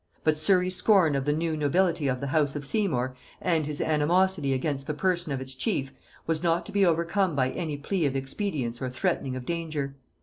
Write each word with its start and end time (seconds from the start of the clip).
But 0.23 0.35
Surry's 0.35 0.75
scorn 0.75 1.13
of 1.15 1.25
the 1.25 1.31
new 1.31 1.55
nobility 1.55 2.07
of 2.07 2.19
the 2.21 2.25
house 2.33 2.55
of 2.55 2.65
Seymour, 2.65 3.15
and 3.39 3.67
his 3.67 3.79
animosity 3.79 4.51
against 4.51 4.87
the 4.87 4.95
person 4.95 5.31
of 5.31 5.39
its 5.39 5.53
chief, 5.53 5.93
was 6.25 6.41
not 6.41 6.65
to 6.65 6.71
be 6.71 6.83
overcome 6.83 7.35
by 7.35 7.51
any 7.51 7.77
plea 7.77 8.07
of 8.07 8.15
expedience 8.15 8.81
or 8.81 8.89
threatening 8.89 9.35
of 9.35 9.45
danger. 9.45 9.95